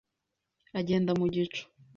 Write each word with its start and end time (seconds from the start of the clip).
Agendera 0.79 1.13
mu 1.19 1.25
gicu 1.33 1.63